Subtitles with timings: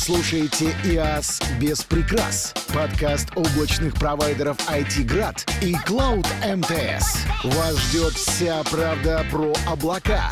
[0.00, 6.26] слушаете ИАС без прикрас, подкаст облачных провайдеров IT Град и Cloud
[6.56, 7.18] МТС.
[7.44, 10.28] Вас ждет вся правда про облака.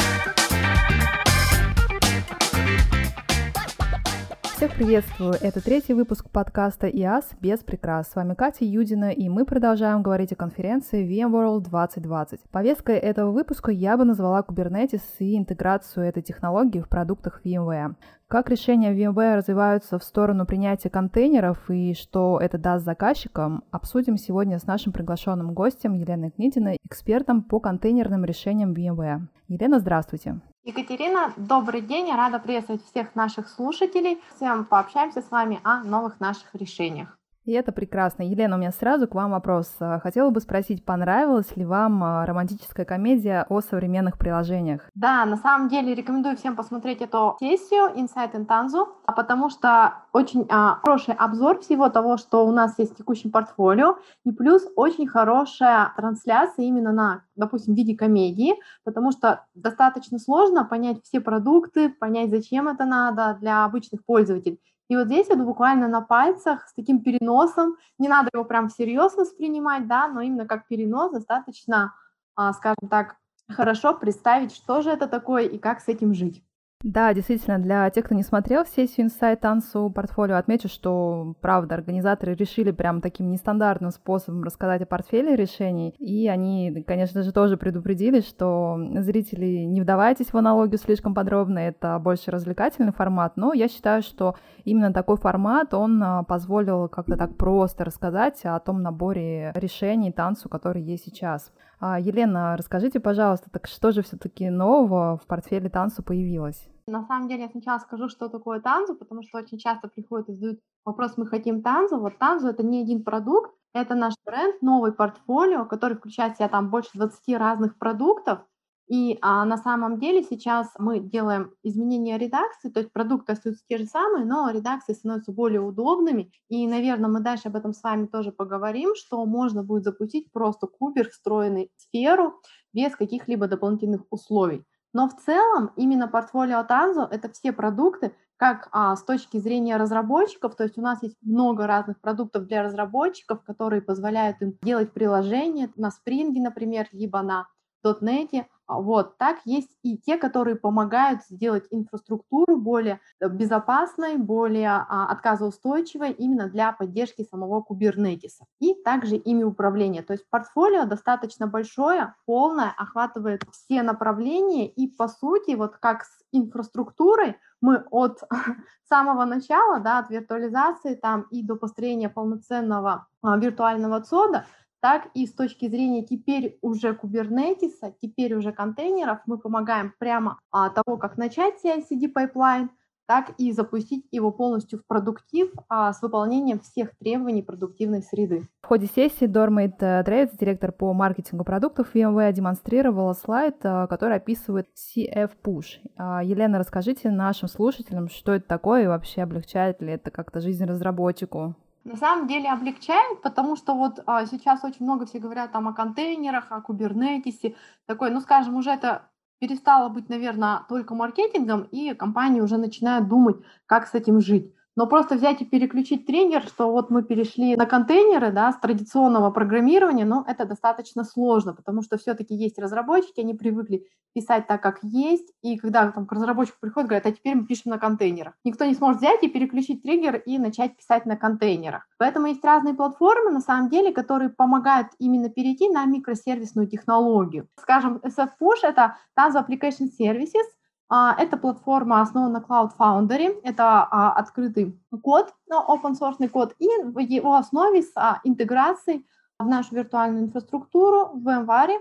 [4.58, 5.34] Всех приветствую!
[5.40, 8.10] Это третий выпуск подкаста ИАС без прикрас.
[8.10, 12.40] С вами Катя Юдина, и мы продолжаем говорить о конференции VMworld 2020.
[12.50, 17.94] Повесткой этого выпуска я бы назвала Kubernetes и интеграцию этой технологии в продуктах VMware.
[18.26, 24.58] Как решения VMware развиваются в сторону принятия контейнеров и что это даст заказчикам, обсудим сегодня
[24.58, 29.20] с нашим приглашенным гостем Еленой Книдиной, экспертом по контейнерным решениям VMware.
[29.46, 30.40] Елена, здравствуйте.
[30.68, 34.20] Екатерина, добрый день, я рада приветствовать всех наших слушателей.
[34.36, 37.17] Всем пообщаемся с вами о новых наших решениях.
[37.48, 38.24] И это прекрасно.
[38.24, 39.74] Елена, у меня сразу к вам вопрос.
[39.80, 44.82] А, хотела бы спросить, понравилась ли вам а, романтическая комедия о современных приложениях?
[44.94, 50.46] Да, на самом деле рекомендую всем посмотреть эту сессию Insight in Tanzu, потому что очень
[50.50, 55.08] а, хороший обзор всего того, что у нас есть в текущем портфолио, и плюс очень
[55.08, 62.28] хорошая трансляция именно на, допустим, виде комедии, потому что достаточно сложно понять все продукты, понять,
[62.28, 64.60] зачем это надо для обычных пользователей.
[64.88, 69.14] И вот здесь вот буквально на пальцах с таким переносом, не надо его прям всерьез
[69.14, 71.94] воспринимать, да, но именно как перенос достаточно,
[72.34, 73.16] а, скажем так,
[73.48, 76.42] хорошо представить, что же это такое и как с этим жить.
[76.84, 82.34] Да, действительно, для тех, кто не смотрел сессию Insight Танцу портфолио, отмечу, что, правда, организаторы
[82.34, 88.20] решили прям таким нестандартным способом рассказать о портфеле решений, и они, конечно же, тоже предупредили,
[88.20, 94.02] что зрители, не вдавайтесь в аналогию слишком подробно, это больше развлекательный формат, но я считаю,
[94.02, 100.12] что именно такой формат, он а, позволил как-то так просто рассказать о том наборе решений
[100.12, 101.50] танцу, который есть сейчас.
[101.80, 106.68] А, Елена, расскажите, пожалуйста, так что же все-таки нового в портфеле танцу появилось?
[106.88, 110.32] На самом деле я сначала скажу, что такое танзу, потому что очень часто приходят и
[110.32, 111.98] задают вопрос, мы хотим танзу.
[111.98, 116.48] Вот танзу это не один продукт, это наш бренд, новый портфолио, который включает в себя
[116.48, 118.40] там больше 20 разных продуктов,
[118.88, 123.76] и а, на самом деле сейчас мы делаем изменения редакции, то есть продукты остаются те
[123.76, 126.32] же самые, но редакции становятся более удобными.
[126.48, 130.66] И, наверное, мы дальше об этом с вами тоже поговорим, что можно будет запустить просто
[130.66, 132.40] кубер, встроенный в сферу
[132.72, 134.64] без каких-либо дополнительных условий.
[134.94, 140.54] Но в целом именно портфолио Tanzo– это все продукты, как а, с точки зрения разработчиков,
[140.54, 145.70] то есть у нас есть много разных продуктов для разработчиков, которые позволяют им делать приложения
[145.76, 147.48] на Spring, например, либо на
[147.84, 155.06] .NET, вот, так есть и те, которые помогают сделать инфраструктуру более э, безопасной, более а,
[155.10, 158.42] отказоустойчивой именно для поддержки самого Kubernetes.
[158.60, 160.02] И также ими управления.
[160.02, 166.18] То есть портфолио достаточно большое, полное, охватывает все направления и по сути вот как с
[166.32, 168.20] инфраструктурой мы от
[168.88, 174.44] самого начала, да, от виртуализации там и до построения полноценного а, виртуального цода
[174.80, 180.38] так и с точки зрения теперь уже Kubernetes а, теперь уже контейнеров, мы помогаем прямо
[180.50, 182.70] от того, как начать CI-CD pipeline,
[183.08, 188.46] так и запустить его полностью в продуктив а, с выполнением всех требований продуктивной среды.
[188.60, 194.68] В ходе сессии Дормейт Трейдс, директор по маркетингу продуктов VMware, демонстрировала слайд, а, который описывает
[194.76, 195.80] CF Push.
[195.96, 200.66] А, Елена, расскажите нашим слушателям, что это такое и вообще облегчает ли это как-то жизнь
[200.66, 201.56] разработчику?
[201.88, 205.72] На самом деле облегчает, потому что вот а, сейчас очень много все говорят там о
[205.72, 207.56] контейнерах, о кубернетисе,
[207.86, 209.08] такой, ну скажем, уже это
[209.38, 214.52] перестало быть, наверное, только маркетингом, и компании уже начинают думать, как с этим жить.
[214.78, 219.32] Но просто взять и переключить триггер, что вот мы перешли на контейнеры, да, с традиционного
[219.32, 224.78] программирования, ну, это достаточно сложно, потому что все-таки есть разработчики, они привыкли писать так, как
[224.84, 228.34] есть, и когда там к разработчику приходят, говорят, а теперь мы пишем на контейнерах.
[228.44, 231.88] Никто не сможет взять и переключить триггер и начать писать на контейнерах.
[231.98, 237.48] Поэтому есть разные платформы, на самом деле, которые помогают именно перейти на микросервисную технологию.
[237.60, 240.46] Скажем, SF Push— это Tanzu Application Services,
[240.90, 246.98] эта платформа основана на Cloud Foundry, это а, открытый код, open source код, и в
[246.98, 249.06] его основе с а, интеграцией
[249.38, 251.78] в нашу виртуальную инфраструктуру в VMware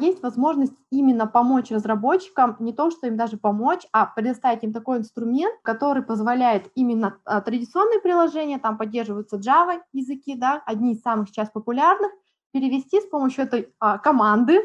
[0.00, 4.98] есть возможность именно помочь разработчикам, не то, что им даже помочь, а предоставить им такой
[4.98, 11.48] инструмент, который позволяет именно традиционные приложения, там поддерживаются Java языки, да, одни из самых сейчас
[11.50, 12.10] популярных,
[12.52, 14.60] перевести с помощью этой а, команды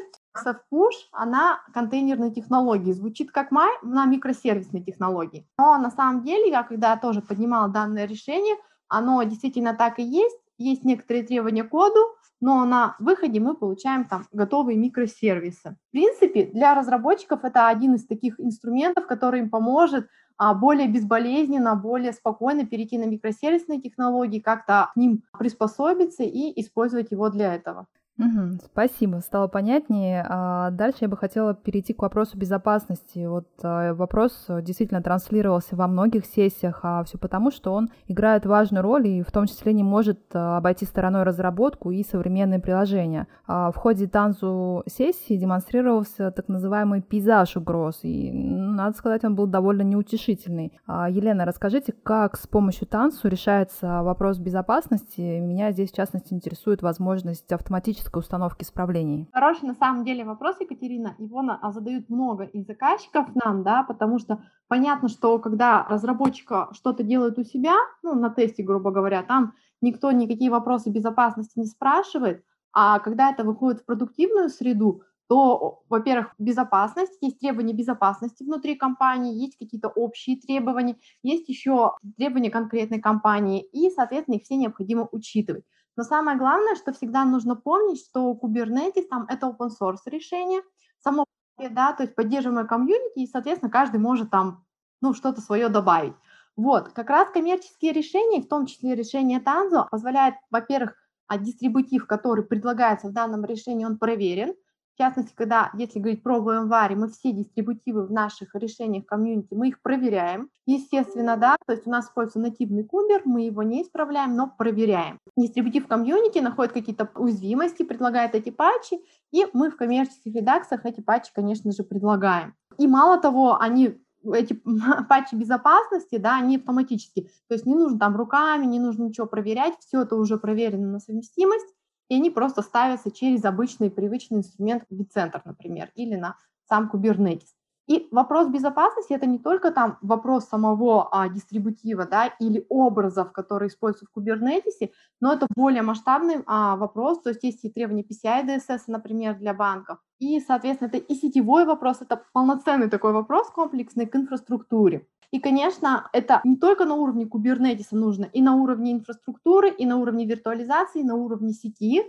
[0.72, 5.48] Push, она контейнерной технологии, звучит как май на микросервисной технологии.
[5.58, 8.56] Но на самом деле, я когда тоже поднимала данное решение,
[8.88, 12.00] оно действительно так и есть, есть некоторые требования к коду,
[12.42, 15.78] но на выходе мы получаем там готовые микросервисы.
[15.90, 21.76] В принципе, для разработчиков это один из таких инструментов, который им поможет а, более безболезненно,
[21.76, 27.88] более спокойно перейти на микросервисные технологии, как-то к ним приспособиться и использовать его для этого.
[28.18, 28.60] Мгм.
[28.64, 30.26] Спасибо, стало понятнее.
[30.30, 33.26] А дальше я бы хотела перейти к вопросу безопасности.
[33.26, 38.46] Вот а, вопрос э, действительно транслировался во многих сессиях, а все потому, что он играет
[38.46, 43.28] важную роль и в том числе не может а, обойти стороной разработку и современные приложения.
[43.48, 49.48] А в ходе танзу сессии демонстрировался так называемый пейзаж угроз, и, надо сказать, он был
[49.48, 50.80] довольно неутешительный.
[50.88, 55.20] А, Елена, расскажите, как с помощью танцу решается вопрос безопасности?
[55.20, 59.28] Меня здесь, в частности, интересует возможность автоматически автоматической установки исправлений?
[59.34, 61.16] Хороший на самом деле вопрос, Екатерина.
[61.18, 67.04] Его а, задают много из заказчиков нам, да, потому что понятно, что когда разработчика что-то
[67.04, 72.44] делает у себя, ну, на тесте, грубо говоря, там никто никакие вопросы безопасности не спрашивает,
[72.74, 79.42] а когда это выходит в продуктивную среду, то, во-первых, безопасность, есть требования безопасности внутри компании,
[79.42, 85.66] есть какие-то общие требования, есть еще требования конкретной компании, и, соответственно, их все необходимо учитывать.
[85.98, 90.62] Но самое главное, что всегда нужно помнить, что Kubernetes там это open source решение,
[91.00, 91.26] само
[91.58, 94.66] да, то есть поддерживаемое комьюнити, и, соответственно, каждый может там,
[95.02, 96.14] ну, что-то свое добавить.
[96.58, 100.96] Вот, как раз коммерческие решения, в том числе решение Tanzo, позволяет, во-первых,
[101.28, 104.54] а дистрибутив, который предлагается в данном решении, он проверен,
[104.96, 109.68] в частности, когда, если говорить про VMware, мы все дистрибутивы в наших решениях комьюнити, мы
[109.68, 110.50] их проверяем.
[110.66, 115.20] Естественно, да, то есть у нас используется нативный кубер, мы его не исправляем, но проверяем.
[115.36, 119.00] Дистрибутив комьюнити находит какие-то уязвимости, предлагает эти патчи,
[119.32, 122.56] и мы в коммерческих редакциях эти патчи, конечно же, предлагаем.
[122.78, 123.98] И мало того, они
[124.34, 124.54] эти
[125.10, 129.74] патчи безопасности, да, они автоматически, то есть не нужно там руками, не нужно ничего проверять,
[129.80, 131.75] все это уже проверено на совместимость,
[132.10, 136.38] и они просто ставятся через обычный привычный инструмент vCenter, например, или на
[136.68, 137.56] сам Kubernetes.
[137.88, 143.70] И вопрос безопасности это не только там вопрос самого а, дистрибутива, да, или образов, которые
[143.70, 144.90] используются в Kubernetes,
[145.22, 149.54] но это более масштабный а, вопрос, то есть есть и требования PCI DSS, например, для
[149.54, 150.00] банков.
[150.18, 155.08] И, соответственно, это и сетевой вопрос, это полноценный такой вопрос комплексный к инфраструктуре.
[155.36, 159.98] И, конечно, это не только на уровне Kubernetes нужно, и на уровне инфраструктуры, и на
[159.98, 162.04] уровне виртуализации, и на уровне сети.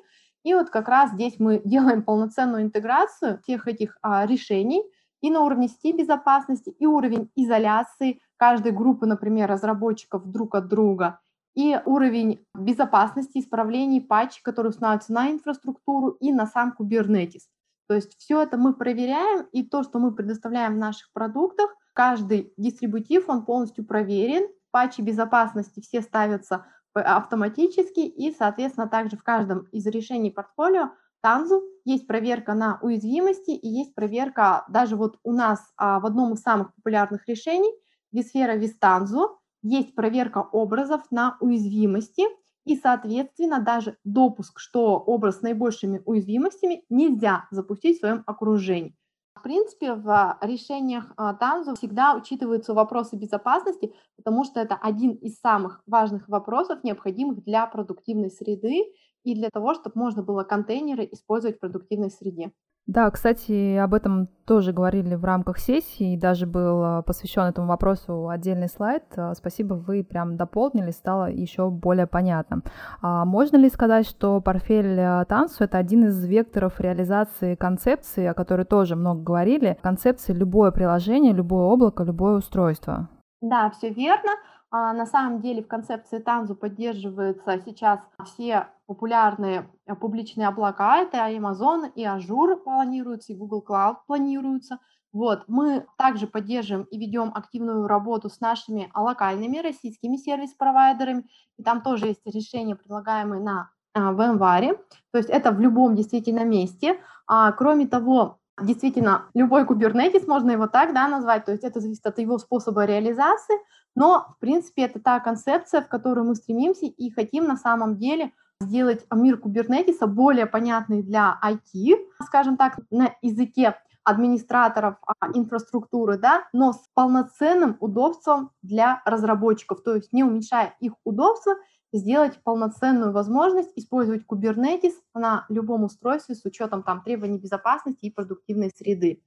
[0.44, 4.84] И вот как раз здесь мы делаем полноценную интеграцию всех этих а, решений
[5.22, 11.18] и на уровне сети безопасности, и уровень изоляции каждой группы, например, разработчиков друг от друга,
[11.56, 17.42] и уровень безопасности, исправлений, патчей, которые устанавливаются на инфраструктуру и на сам Kubernetes.
[17.88, 22.52] То есть все это мы проверяем, и то, что мы предоставляем в наших продуктах– Каждый
[22.58, 29.86] дистрибутив, он полностью проверен, патчи безопасности все ставятся автоматически, и, соответственно, также в каждом из
[29.86, 30.90] решений портфолио
[31.22, 36.34] Танзу есть проверка на уязвимости и есть проверка даже вот у нас а, в одном
[36.34, 37.72] из самых популярных решений
[38.12, 42.24] Висфера Вистанзу есть проверка образов на уязвимости
[42.66, 48.94] и, соответственно, даже допуск, что образ с наибольшими уязвимостями нельзя запустить в своем окружении.
[49.36, 55.38] В принципе, в решениях а, Танзу всегда учитываются вопросы безопасности, потому что это один из
[55.38, 58.84] самых важных вопросов, необходимых для продуктивной среды
[59.24, 62.50] и для того, чтобы можно было контейнеры использовать в продуктивной среде.
[62.86, 68.28] Да, кстати, об этом тоже говорили в рамках сессии, даже был а, посвящен этому вопросу
[68.28, 69.02] отдельный слайд.
[69.16, 72.62] А, спасибо, вы прям дополнили, стало еще более понятно.
[73.02, 78.34] А можно ли сказать, что портфель а, Тансу— это один из векторов реализации концепции, о
[78.34, 83.08] которой тоже много говорили, концепции любое приложение, любое облако, любое устройство?
[83.40, 84.30] Да, все верно.
[84.70, 91.18] А, на самом деле в концепции Танзу поддерживаются сейчас все популярные э, публичные облака, это
[91.18, 94.78] Amazon, и Azure планируются, и Google Cloud планируются.
[95.12, 101.24] Вот, мы также поддерживаем и ведем активную работу с нашими локальными российскими сервис-провайдерами,
[101.56, 104.78] и там тоже есть решения, предлагаемые на а, VMware,
[105.12, 107.00] то есть это в любом действительно месте.
[107.26, 112.06] А, кроме того, действительно, любой Kubernetes, можно его так да, назвать, то есть это зависит
[112.06, 113.56] от его способа реализации,
[113.96, 118.30] но, в принципе, это та концепция, в которую мы стремимся и хотим на самом деле
[118.60, 123.74] сделать мир кубернетиса более понятный для IT, скажем так, на языке
[124.04, 130.92] администраторов а, инфраструктуры, да, но с полноценным удобством для разработчиков, то есть не уменьшая их
[131.04, 131.56] удобства,
[131.92, 138.70] сделать полноценную возможность использовать Kubernetes на любом устройстве с учетом там требований безопасности и продуктивной
[138.76, 139.22] среды.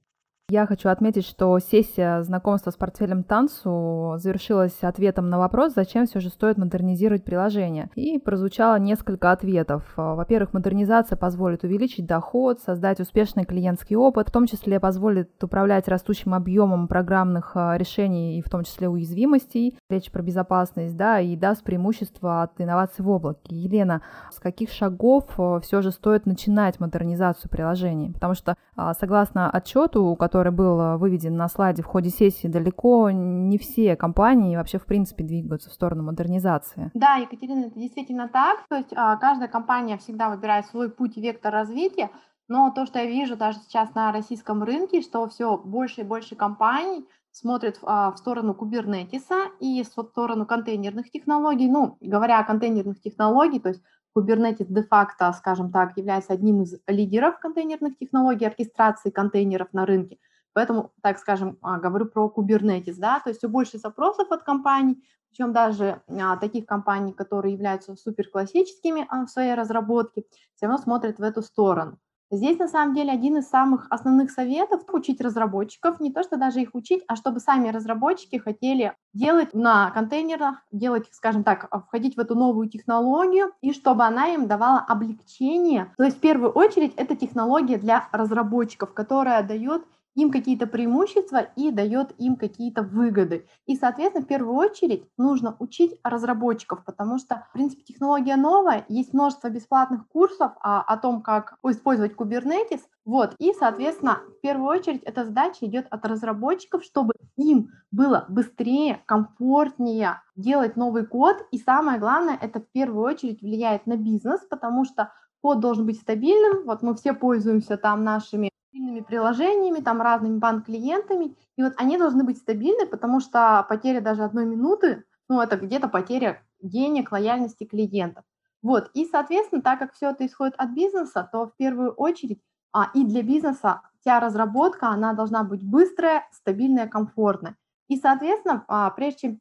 [0.50, 6.18] Я хочу отметить, что сессия знакомства с портфелем Тансу завершилась ответом на вопрос, зачем все
[6.18, 7.88] же стоит модернизировать приложение.
[7.94, 9.84] И прозвучало несколько ответов.
[9.94, 16.34] Во-первых, модернизация позволит увеличить доход, создать успешный клиентский опыт, в том числе позволит управлять растущим
[16.34, 19.78] объемом программных а, решений и в том числе уязвимостей.
[19.88, 23.54] Речь про безопасность, да, и даст преимущество от инноваций в облаке.
[23.54, 24.02] Елена,
[24.32, 28.10] с каких шагов а, все же стоит начинать модернизацию приложений?
[28.14, 32.46] Потому что, а, согласно отчету, который который был э, выведен на слайде в ходе сессии,
[32.46, 36.90] далеко не все компании вообще в принципе двигаются в сторону модернизации.
[36.94, 38.64] Да, Екатерина, это действительно так.
[38.70, 42.08] То есть а, каждая компания всегда выбирает свой путь и вектор развития,
[42.48, 46.36] но то, что я вижу даже сейчас на российском рынке, что все больше и больше
[46.36, 51.68] компаний смотрят а, в сторону кубернетиса и в сторону контейнерных технологий.
[51.68, 53.82] Ну, говоря о контейнерных технологиях, то есть
[54.16, 60.18] Kubernetes де-факто, скажем так, является одним из лидеров контейнерных технологий оркестрации контейнеров на рынке.
[60.52, 65.02] Поэтому, так скажем, а, говорю про Kubernetes, да, то есть все больше запросов от компаний,
[65.30, 70.24] причем даже а, таких компаний, которые являются суперклассическими а, в своей разработке,
[70.56, 71.98] все равно смотрят в эту сторону.
[72.32, 76.60] Здесь на самом деле один из самых основных советов– учить разработчиков, не то что даже
[76.60, 82.20] их учить, а чтобы сами разработчики хотели делать на контейнерах, делать, скажем так, входить в
[82.20, 85.92] эту новую технологию, и чтобы она им давала облегчение.
[85.96, 89.82] То есть в первую очередь это технология для разработчиков, которая дает
[90.20, 93.46] им какие-то преимущества и дает им какие-то выгоды.
[93.66, 99.12] И, соответственно, в первую очередь нужно учить разработчиков, потому что, в принципе, технология новая, есть
[99.14, 105.02] множество бесплатных курсов о, о том, как использовать Kubernetes, вот, и, соответственно, в первую очередь
[105.04, 111.98] эта задача идет от разработчиков, чтобы им было быстрее, комфортнее делать новый код, и самое
[111.98, 116.82] главное, это в первую очередь влияет на бизнес, потому что код должен быть стабильным, вот
[116.82, 122.38] мы все пользуемся там нашими мобильными приложениями, там разными банк-клиентами, и вот они должны быть
[122.38, 128.24] стабильны, потому что потеря даже одной минуты, ну, это где-то потеря денег, лояльности клиентов.
[128.62, 132.90] Вот, и, соответственно, так как все это исходит от бизнеса, то в первую очередь а,
[132.94, 137.56] и для бизнеса вся разработка, она должна быть быстрая, стабильная, комфортная.
[137.88, 139.38] И, соответственно, а, прежде чем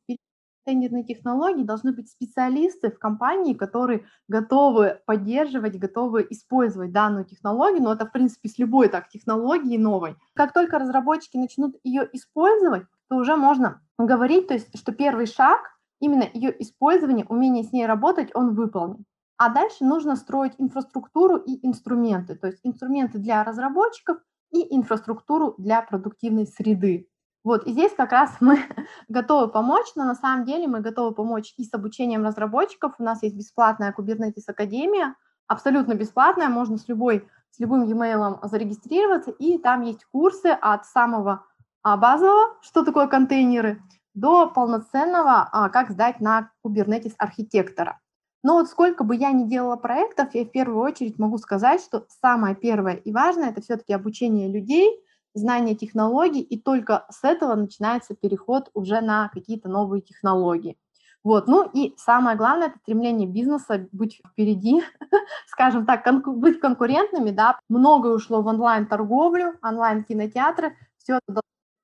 [0.66, 7.94] контейнерной технологии должны быть специалисты в компании, которые готовы поддерживать, готовы использовать данную технологию, но
[7.94, 10.16] это, в принципе, с любой так технологией новой.
[10.36, 15.60] Как только разработчики начнут ее использовать, то уже можно говорить, то есть, что первый шаг,
[16.00, 19.06] именно ее использование, умение с ней работать, он выполнен.
[19.38, 24.18] А дальше нужно строить инфраструктуру и инструменты, то есть инструменты для разработчиков
[24.52, 27.08] и инфраструктуру для продуктивной среды.
[27.44, 28.60] Вот, и здесь как раз мы
[29.08, 32.94] готовы помочь, но на самом деле мы готовы помочь и с обучением разработчиков.
[33.00, 35.16] У нас есть бесплатная Kubernetes Академия,
[35.48, 41.46] абсолютно бесплатная, можно с, любой, с любым e-mail зарегистрироваться, и там есть курсы от самого
[41.82, 43.82] а, базового, что такое контейнеры,
[44.14, 48.00] до полноценного, а, как сдать на Kubernetes архитектора.
[48.44, 52.06] Но вот сколько бы я ни делала проектов, я в первую очередь могу сказать, что
[52.22, 55.02] самое первое и важное– это все-таки обучение людей–
[55.34, 60.78] знание технологий, и только с этого начинается переход уже на какие-то новые технологии.
[61.24, 61.48] Вот.
[61.48, 64.82] Ну и самое главное, это стремление бизнеса быть впереди,
[65.48, 67.60] скажем так, конку- быть конкурентными, да.
[67.68, 71.42] Многое ушло в онлайн-торговлю, онлайн-кинотеатры, все это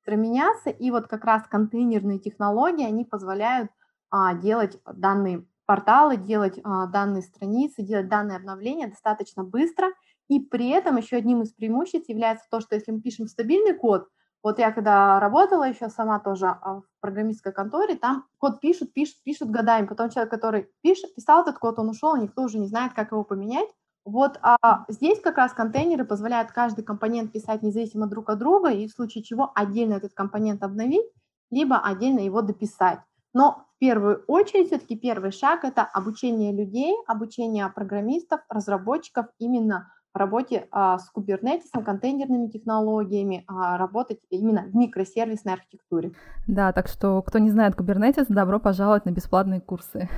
[0.07, 3.71] должно меняться, и вот как раз контейнерные технологии, они позволяют
[4.09, 9.89] а, делать данные порталы, делать а, данные страницы, делать данные обновления достаточно быстро–
[10.27, 14.07] и при этом еще одним из преимуществ является то, что если мы пишем стабильный код,
[14.45, 19.15] вот я когда работала еще сама тоже а, в программистской конторе, там код пишут, пишут,
[19.23, 19.87] пишут годами.
[19.87, 23.23] Потом человек, который пишет, писал этот код, он ушел, никто уже не знает, как его
[23.23, 23.67] поменять.
[24.05, 28.87] Вот а здесь как раз контейнеры позволяют каждый компонент писать независимо друг от друга, и
[28.87, 31.07] в случае чего отдельно этот компонент обновить,
[31.49, 32.99] либо отдельно его дописать.
[33.33, 40.67] Но в первую очередь все-таки первый шаг– это обучение людей, обучение программистов, разработчиков именно работе
[40.71, 46.11] а, с кубернетисом, контейнерными технологиями, а, работать именно в микросервисной архитектуре.
[46.47, 50.09] Да, так что кто не знает кубернетис, добро пожаловать на бесплатные курсы.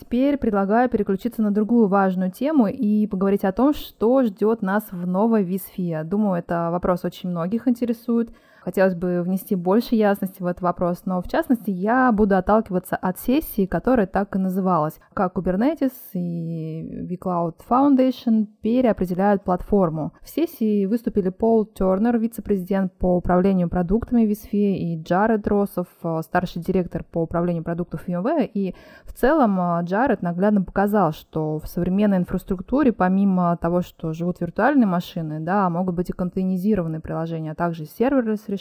[0.00, 5.06] Теперь предлагаю переключиться на другую важную тему и поговорить о том, что ждет нас в
[5.06, 6.04] новой Висфия.
[6.04, 8.30] Думаю, это вопрос очень многих интересует.
[8.60, 13.18] Хотелось бы внести больше ясности в этот вопрос, но в частности я буду отталкиваться от
[13.18, 20.12] сессии, которая так и называлась, как Kubernetes и vCloud Foundation переопределяют платформу.
[20.22, 25.86] В сессии выступили Пол Тернер, вице-президент по управлению продуктами в и Джаред Росов,
[26.22, 28.74] старший директор по управлению продуктов VMware, и
[29.04, 35.40] в целом Джаред наглядно показал, что в современной инфраструктуре, помимо того, что живут виртуальные машины,
[35.40, 38.57] да, могут быть и контейнизированные приложения, а также serverless решения.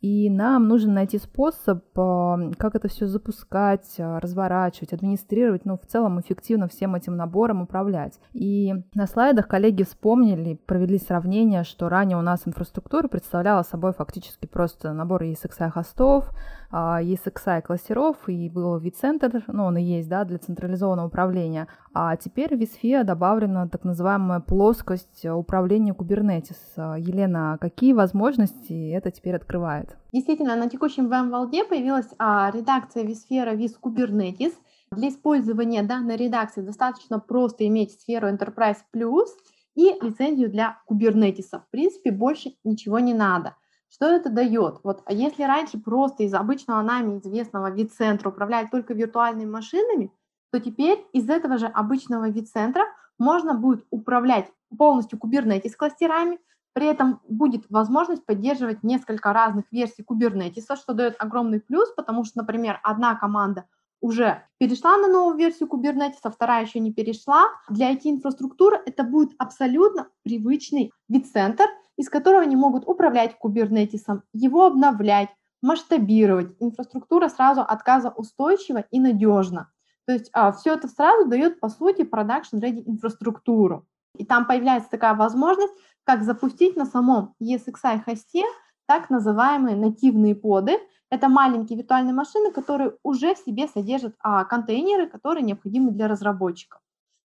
[0.00, 6.68] И нам нужно найти способ, как это все запускать, разворачивать, администрировать, ну, в целом эффективно
[6.68, 8.18] всем этим набором управлять.
[8.32, 14.46] И на слайдах коллеги вспомнили, провели сравнение, что ранее у нас инфраструктура представляла собой фактически
[14.46, 16.30] просто набор ESXi хостов,
[16.72, 21.68] ESXi кластеров, и был vCenter, ну, он и есть, да, для централизованного управления.
[21.94, 26.56] А теперь в vSphere добавлена так называемая плоскость управления Kubernetes.
[26.98, 29.96] Елена, какие возможности это теперь открывает?
[30.12, 34.54] Действительно, на текущем VMware появилась а, редакция vSphere vis Kubernetes.
[34.90, 39.28] Для использования данной редакции достаточно просто иметь сферу Enterprise Plus
[39.74, 41.48] и лицензию для Kubernetes.
[41.52, 43.56] В принципе, больше ничего не надо.
[43.88, 44.80] Что это дает?
[44.84, 50.10] Вот, а если раньше просто из обычного нами известного вид-центра управлять только виртуальными машинами,
[50.50, 52.84] то теперь из этого же обычного вид-центра
[53.18, 56.38] можно будет управлять полностью Kubernetes кластерами,
[56.72, 62.38] при этом будет возможность поддерживать несколько разных версий Kubernetes, что дает огромный плюс, потому что,
[62.38, 63.66] например, одна команда
[64.00, 67.44] уже перешла на новую версию Kubernetes, а вторая еще не перешла.
[67.68, 71.64] Для IT-инфраструктуры это будет абсолютно привычный вид-центр,
[71.96, 75.28] из которого они могут управлять кубернетисом, его обновлять,
[75.62, 76.56] масштабировать.
[76.58, 79.70] Инфраструктура сразу отказоустойчива и надежна.
[80.06, 83.86] То есть а, все это сразу дает, по сути, production-ready инфраструктуру.
[84.16, 85.72] И там появляется такая возможность,
[86.04, 88.44] как запустить на самом ESXi хосте
[88.86, 90.78] так называемые нативные поды.
[91.10, 96.80] Это маленькие виртуальные машины, которые уже в себе содержат а, контейнеры, которые необходимы для разработчиков.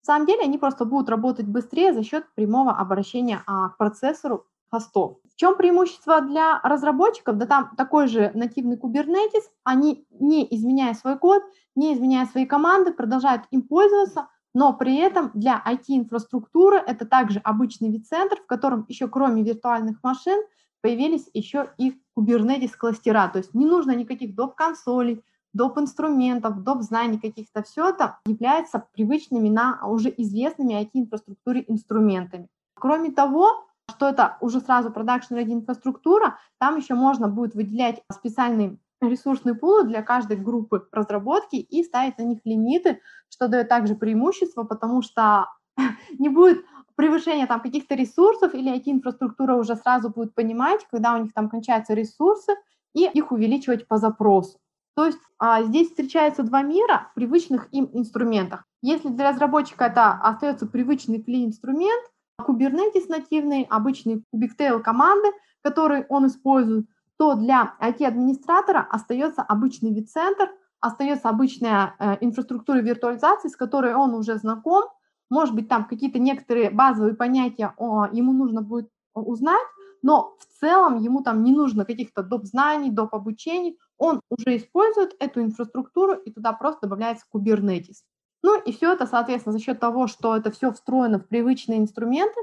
[0.03, 4.45] На самом деле они просто будут работать быстрее за счет прямого обращения а, к процессору
[4.71, 5.17] хостов.
[5.31, 7.37] В чем преимущество для разработчиков?
[7.37, 11.43] Да там такой же нативный Kubernetes, они не изменяя свой код,
[11.75, 17.89] не изменяя свои команды, продолжают им пользоваться, но при этом для IT-инфраструктуры это также обычный
[17.89, 20.41] вид-центр, в котором еще кроме виртуальных машин
[20.81, 27.89] появились еще и Kubernetes кластера, то есть не нужно никаких доп-консолей, доп-инструментов, доп-знаний каких-то, все
[27.89, 32.47] это является привычными на уже известными IT-инфраструктуре инструментами.
[32.73, 38.77] Кроме того, что это уже сразу продакшн ready инфраструктура, там еще можно будет выделять специальные
[39.01, 44.63] ресурсные пулы для каждой группы разработки и ставить на них лимиты, что дает также преимущество,
[44.63, 45.47] потому что
[46.19, 51.33] не будет превышения там каких-то ресурсов или IT-инфраструктура уже сразу будет понимать, когда у них
[51.33, 52.53] там кончаются ресурсы,
[52.93, 54.59] и их увеличивать по запросу.
[54.95, 58.65] То есть а, здесь встречаются два мира в привычных им инструментах.
[58.81, 62.03] Если для разработчика это остается привычный клей-инструмент,
[62.41, 65.29] Kubernetes нативные, обычные kubectl команды,
[65.61, 66.87] которые он использует,
[67.21, 74.37] то для IT-администратора остается обычный вид-центр, остается обычная э, инфраструктура виртуализации, с которой он уже
[74.37, 74.85] знаком.
[75.29, 79.67] Может быть, там какие-то некоторые базовые понятия ему нужно будет узнать,
[80.01, 82.45] но в целом ему там не нужно каких-то доп.
[82.45, 83.13] знаний, доп.
[83.13, 83.77] обучений.
[83.99, 87.97] Он уже использует эту инфраструктуру, и туда просто добавляется Kubernetes.
[88.41, 92.39] Ну и все это, соответственно, за счет того, что это все встроено в привычные инструменты,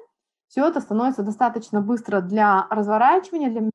[0.47, 3.71] все это становится достаточно быстро для разворачивания, для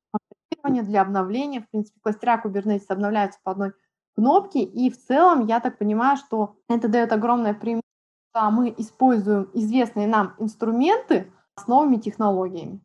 [0.62, 1.60] масштабирования, для обновления.
[1.60, 3.72] В принципе, кластера Kubernetes обновляются по одной
[4.14, 7.82] кнопке, и в целом я так понимаю, что это дает огромное преимущество.
[8.50, 12.80] Мы используем известные нам инструменты с новыми технологиями.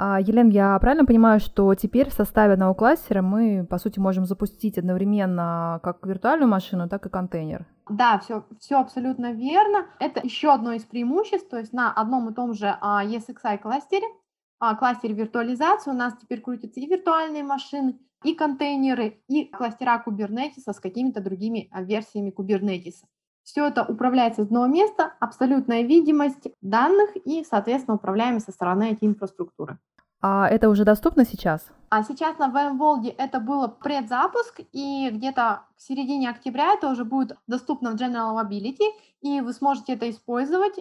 [0.00, 4.26] А, Елена, я правильно понимаю, что теперь в составе одного кластера мы, по сути, можем
[4.26, 7.66] запустить одновременно как виртуальную машину, так и контейнер?
[7.88, 9.86] Да, все, все абсолютно верно.
[9.98, 14.06] Это еще одно из преимуществ, то есть на одном и том же а, ESXi кластере,
[14.06, 14.17] а,
[14.58, 20.80] кластере виртуализации у нас теперь крутятся и виртуальные машины, и контейнеры, и кластера Kubernetes с
[20.80, 23.04] какими-то другими версиями Kubernetes.
[23.44, 29.78] Все это управляется с одного места, абсолютная видимость данных и, соответственно, управляемость со стороны IT-инфраструктуры.
[30.20, 31.70] А это уже доступно сейчас?
[31.90, 37.38] А сейчас на VMworld это было предзапуск, и где-то к середине октября это уже будет
[37.46, 38.84] доступно в General Mobility,
[39.22, 40.74] и вы сможете это использовать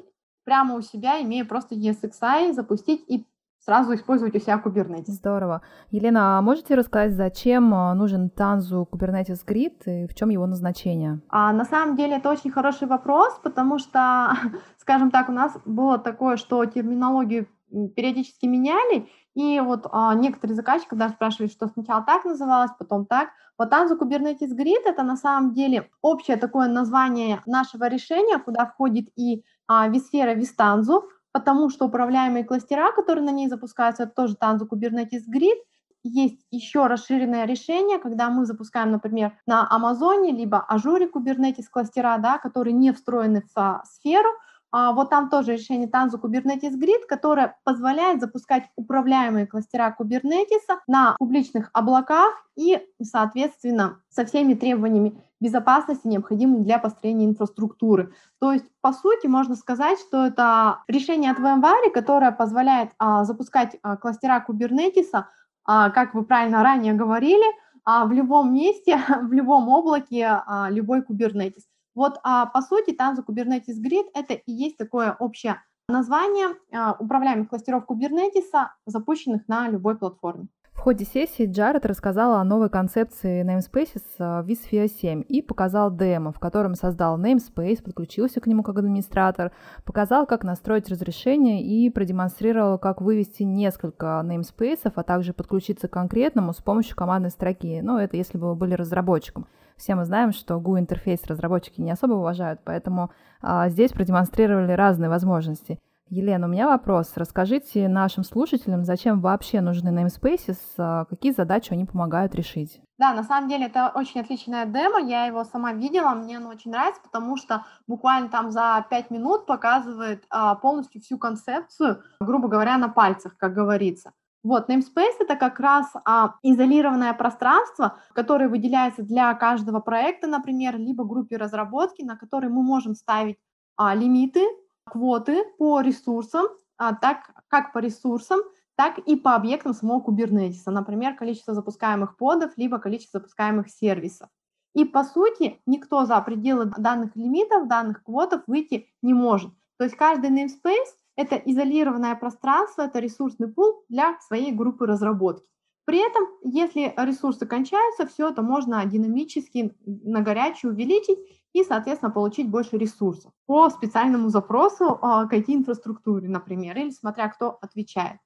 [0.44, 3.26] прямо у себя, имея просто ESXi, запустить и
[3.68, 5.12] сразу использовать у себя Kubernetes.
[5.12, 5.62] Здорово.
[5.92, 11.20] Елена, а можете рассказать, зачем а, нужен Tanzu Kubernetes Grid и в чем его назначение?
[11.28, 14.32] А, на самом деле это очень хороший вопрос, потому что,
[14.78, 17.48] скажем так, у нас было такое, что терминологию
[17.96, 23.28] периодически меняли, И вот а, некоторые заказчики даже спрашивали, что сначала так называлось, потом так.
[23.58, 29.10] Вот Anzu Kubernetes Grid– это на самом деле общее такое название нашего решения, куда входит
[29.18, 31.02] и а, vSphere, vStanzu,
[31.38, 35.58] потому что управляемые кластера, которые на ней запускаются, это тоже Tanzu Kubernetes Grid.
[36.04, 42.38] Есть еще расширенное решение, когда мы запускаем, например, на Амазоне, либо Ажуре Kubernetes кластера, да,
[42.38, 44.30] которые не встроены в сферу–
[44.72, 51.16] а, вот там тоже решение Tanzu Kubernetes Grid, которое позволяет запускать управляемые кластера Kubernetes на
[51.18, 58.14] публичных облаках и, соответственно, со всеми требованиями безопасности, необходимыми для построения инфраструктуры.
[58.40, 63.78] То есть, по сути, можно сказать, что это решение от VMware, которое позволяет а, запускать
[63.82, 65.24] а, кластера Kubernetes,
[65.66, 67.46] а, как вы правильно ранее говорили,
[67.84, 71.64] а, в любом месте, в любом облаке, а, любой Kubernetes.
[71.96, 77.50] Вот, а, по сути, Tanzu Kubernetes Grid– это и есть такое общее название а, управляемых
[77.50, 78.52] кластеров Kubernetes,
[78.86, 80.48] запущенных на любой платформе.
[80.78, 86.32] В ходе сессии Джаред рассказал о новой концепции namespaces в vSphere 7 и показал демо,
[86.32, 89.52] в котором создал namespace, подключился к нему как администратор,
[89.86, 96.54] показал, как настроить разрешение и продемонстрировал, как вывести несколько namespaces, а также подключиться к конкретному
[96.54, 97.82] с помощью командной строки.
[97.82, 99.48] Ну, это если бы вы были разработчиком.
[99.78, 103.12] Все мы знаем, что GUI-интерфейс разработчики не особо уважают, поэтому
[103.42, 105.80] а, здесь продемонстрировали разные возможности.
[106.10, 107.14] Елена, у меня вопрос.
[107.16, 112.82] Расскажите нашим слушателям, зачем вообще нужны namespaces, а, какие задачи они помогают решить?
[112.98, 116.72] Да, на самом деле это очень отличная демо, я его сама видела, мне оно очень
[116.72, 122.78] нравится, потому что буквально там за 5 минут показывает а, полностью всю концепцию, грубо говоря,
[122.78, 124.14] на пальцах, как говорится.
[124.44, 131.04] Вот, namespace это как раз а, изолированное пространство, которое выделяется для каждого проекта, например, либо
[131.04, 133.38] группе разработки, на которой мы можем ставить
[133.76, 134.46] а, лимиты,
[134.90, 136.48] квоты по ресурсам,
[136.78, 138.40] а, так как по ресурсам,
[138.76, 144.30] так и по объектам самого Kubernetes, например, количество запускаемых подов, либо количество запускаемых сервисов.
[144.74, 149.52] И по сути никто за пределы данных лимитов, данных квотов выйти не может.
[149.78, 155.50] То есть каждый namespace это изолированное пространство, это ресурсный пул для своей группы разработки.
[155.88, 161.18] При этом, если ресурсы кончаются, все это можно динамически на горячую увеличить
[161.54, 167.58] и, соответственно, получить больше ресурсов по специальному запросу а, к IT-инфраструктуре, например, или смотря кто
[167.62, 168.20] отвечает.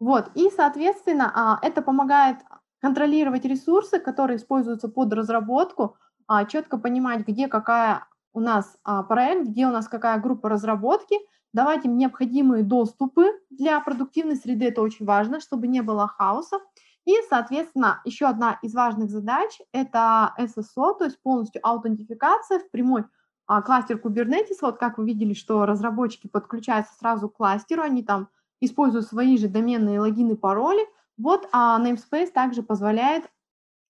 [0.00, 2.38] Вот, и, соответственно, а, это помогает
[2.80, 8.76] контролировать ресурсы, которые используются под разработку, а, четко понимать, где какая у нас
[9.08, 11.14] проект, где у нас какая группа разработки–
[11.56, 16.60] давать им необходимые доступы для продуктивной среды, это очень важно, чтобы не было хаоса.
[17.06, 23.04] И, соответственно, еще одна из важных задач– это SSO, то есть полностью аутентификация в прямой
[23.46, 24.58] а, кластер Kubernetes.
[24.60, 28.28] Вот как вы видели, что разработчики подключаются сразу к кластеру, они там
[28.60, 30.84] используют свои же доменные логины, пароли.
[31.16, 33.30] Вот а Namespace также позволяет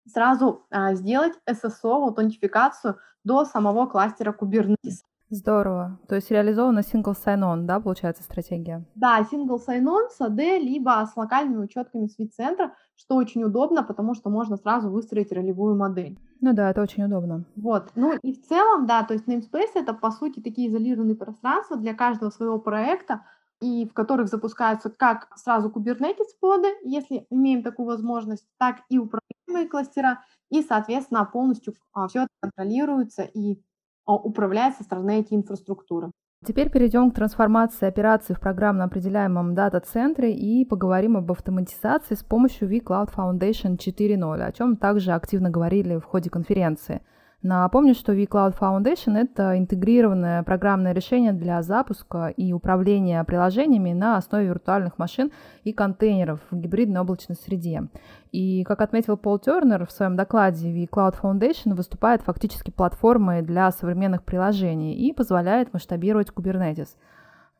[0.07, 5.03] сразу а, сделать SSO, аутентификацию до самого кластера Kubernetes.
[5.31, 5.97] Здорово.
[6.09, 8.85] То есть реализована single sign-on, да, получается стратегия?
[8.95, 14.29] Да, single sign-on с AD, либо с локальными учетками свит-центра, что очень удобно, потому что
[14.29, 16.19] можно сразу выстроить ролевую модель.
[16.41, 17.45] Ну да, это очень удобно.
[17.55, 17.91] Вот.
[17.95, 21.93] Ну и в целом, да, то есть namespace это по сути такие изолированные пространства для
[21.93, 23.21] каждого своего проекта,
[23.61, 29.69] и в которых запускаются как сразу Kubernetes поды, если имеем такую возможность, так и управляемые
[29.69, 33.61] кластера, и, соответственно, полностью а, все это контролируется и
[34.05, 36.11] управляет со стороны IT-инфраструктуры.
[36.45, 42.67] Теперь перейдем к трансформации операций в программно определяемом дата-центре и поговорим об автоматизации с помощью
[42.67, 47.01] vCloud Foundation 4.0, о чем также активно говорили в ходе конференции–
[47.43, 54.45] Напомню, что vCloud Foundation— это интегрированное программное решение для запуска и управления приложениями на основе
[54.45, 55.31] виртуальных машин
[55.63, 57.87] и контейнеров в гибридной облачной среде.
[58.31, 64.23] И, как отметил Пол Тернер в своем докладе, vCloud Foundation выступает фактически платформой для современных
[64.23, 66.89] приложений и позволяет масштабировать Kubernetes.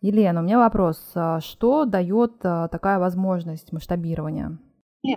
[0.01, 1.13] Елена, у меня вопрос.
[1.39, 4.59] Что дает а, такая возможность масштабирования?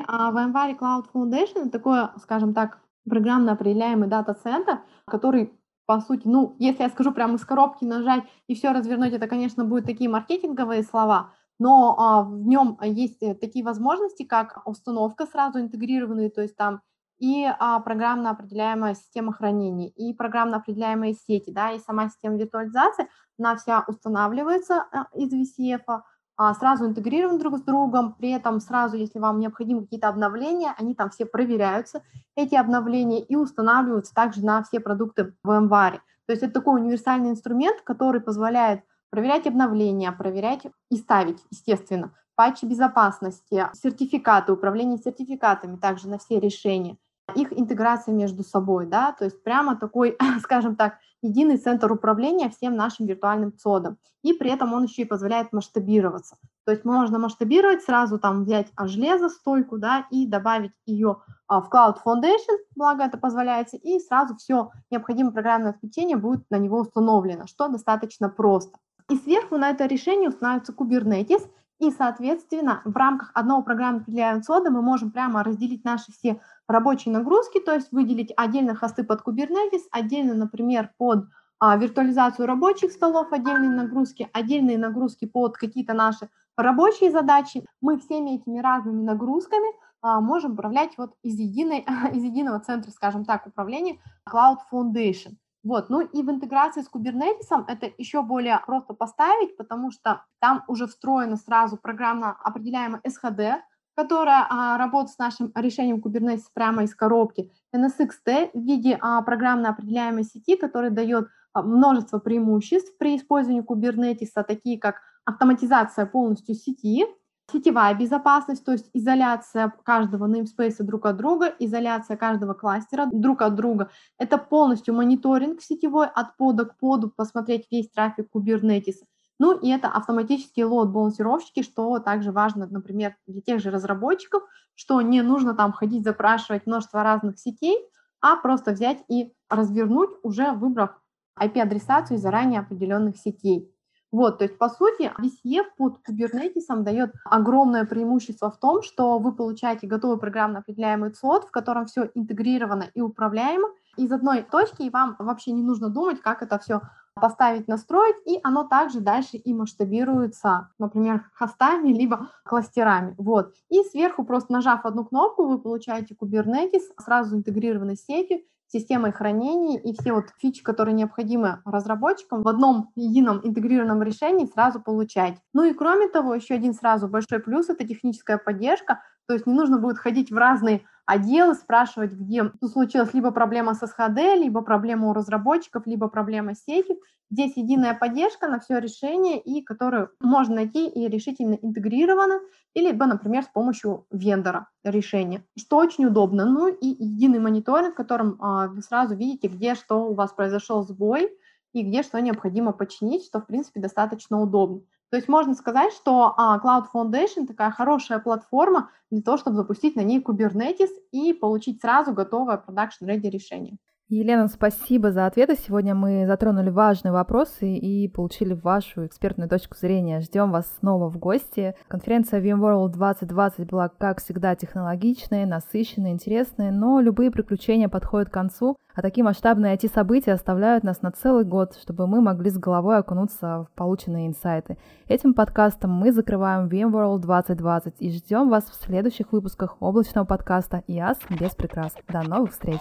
[0.07, 5.53] А VMware Cloud Foundation такое, скажем так, программно определяемый дата-центр, который
[5.87, 9.65] по сути, ну, если я скажу прямо из коробки нажать и все развернуть, это, конечно,
[9.65, 15.61] будут такие маркетинговые слова, но а, в нем есть э, такие возможности, как установка сразу
[15.61, 16.81] интегрированные, то есть там
[17.19, 23.09] и а, программно определяемая система хранения, и программно определяемые сети, да, и сама система виртуализации,
[23.39, 26.03] она вся устанавливается а, из VCF, а,
[26.37, 31.11] сразу интегрированы друг с другом, при этом сразу, если вам необходимы какие-то обновления, они там
[31.11, 32.03] все проверяются,
[32.37, 36.01] эти обновления, и устанавливаются также на все продукты в МВАРе.
[36.27, 42.13] То есть это такой универсальный инструмент, который позволяет проверять обновления, проверять и ставить, естественно.
[42.35, 46.97] патчи безопасности, сертификаты, управление сертификатами также на все решения,
[47.35, 52.77] их интеграция между собой, да, то есть прямо такой, скажем так, единый центр управления всем
[52.77, 53.99] нашим виртуальным цодом.
[54.23, 56.37] И при этом он еще и позволяет масштабироваться.
[56.65, 61.71] То есть можно масштабировать, сразу там взять а, железостойку, да, и добавить ее а, в
[61.71, 67.47] Cloud Foundation, благо это позволяется, и сразу все необходимое программное обеспечение будет на него установлено,
[67.47, 68.79] что достаточно просто.
[69.11, 71.47] И сверху на это решение устанавливается Kubernetes,
[71.79, 77.13] и, соответственно, в рамках одного программного определяемого сода мы можем прямо разделить наши все рабочие
[77.13, 81.27] нагрузки, то есть выделить отдельно хосты под Kubernetes, отдельно, например, под
[81.59, 87.67] а, виртуализацию рабочих столов, отдельные нагрузки, отдельные нагрузки под какие-то наши рабочие задачи.
[87.81, 89.69] Мы всеми этими разными нагрузками
[90.01, 95.37] а, можем управлять вот из, единой, из единого центра, скажем так, управления Cloud Foundation.
[95.65, 100.63] Вот, ну и в интеграции с Kubernetes это еще более просто поставить, потому что там
[100.69, 103.63] уже встроена сразу программно определяемая SHD,
[103.97, 109.71] которая а, работает с нашим решением Kubernetes прямо из коробки, NSXT в виде а, программно
[109.71, 117.07] определяемой сети, которая дает а, множество преимуществ при использовании Kubernetes, такие как автоматизация полностью сети,
[117.53, 123.55] сетевая безопасность, то есть изоляция каждого namespace друг от друга, изоляция каждого кластера друг от
[123.55, 123.91] друга.
[124.19, 128.97] Это полностью мониторинг сетевой от пода к поду, посмотреть весь трафик Kubernetes.
[129.39, 134.43] Ну и это автоматические лот-балансировщики, что также важно, например, для тех же разработчиков,
[134.75, 137.79] что не нужно там ходить запрашивать множество разных сетей,
[138.21, 140.91] а просто взять и развернуть, уже выбрав
[141.39, 143.74] IP-адресацию заранее определенных сетей.
[144.15, 149.33] Вот, то есть, по сути, VCF под Kubernetes дает огромное преимущество в том, что вы
[149.33, 154.91] получаете готовый программно определяемый слот, в котором все интегрировано и управляемо из одной точки, и
[154.91, 156.81] вам вообще не нужно думать, как это все
[157.15, 163.17] поставить, настроить, и оно также дальше и масштабируется, например, хостами, либо кластерами.
[163.19, 163.53] Вот.
[163.69, 168.43] И сверху, просто нажав одну кнопку, вы получаете Kubernetes, сразу интегрированной сетью,
[168.75, 174.81] системой хранения и все вот фичи, которые необходимы разработчикам в одном едином интегрированном решении сразу
[174.83, 175.39] получать.
[175.53, 179.55] Ну и кроме того, еще один сразу большой плюс– это техническая поддержка, то есть не
[179.55, 185.09] нужно будет ходить в разные отделы, спрашивать, где случилась либо проблема с SHD, либо проблема
[185.09, 186.97] у разработчиков, либо проблема с сетью.
[187.31, 192.41] Здесь единая поддержка на все решение, и которую можно найти и решительно интегрировано,
[192.75, 196.45] или, либо, например, с помощью вендора решения, что очень удобно.
[196.45, 200.83] Ну и единый мониторинг, в котором а, вы сразу видите, где что у вас произошел
[200.83, 201.31] сбой,
[201.73, 204.83] и где что необходимо починить, что, в принципе, достаточно удобно.
[205.11, 209.97] То есть можно сказать, что а, Cloud Foundation такая хорошая платформа для того, чтобы запустить
[209.97, 213.79] на ней Kubernetes и получить сразу готовое production-ready решение.
[214.09, 215.57] Елена, спасибо за ответы.
[215.57, 220.21] Сегодня мы затронули важные вопросы и получили вашу экспертную точку зрения.
[220.21, 221.75] Ждем вас снова в гости.
[221.89, 228.77] Конференция VMworld 2020 была, как всегда, технологичной, насыщенной, интересной, но любые приключения подходят к концу,
[228.95, 233.67] а такие масштабные IT-события оставляют нас на целый год, чтобы мы могли с головой окунуться
[233.67, 234.77] в полученные инсайты.
[235.09, 241.17] Этим подкастом мы закрываем VMworld 2020 и ждем вас в следующих выпусках облачного подкаста ИАС
[241.31, 241.95] без прикрас.
[242.07, 242.81] До новых встреч!